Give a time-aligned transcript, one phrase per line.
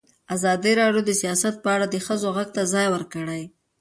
[0.35, 3.43] ازادي راډیو د سیاست په اړه د ښځو غږ ته ځای ورکړی.